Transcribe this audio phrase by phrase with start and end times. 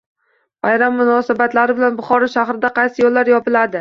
[0.67, 3.69] Bayram munosabati bilan Buxoro shahrida qaysi yo‘llar yopiladi?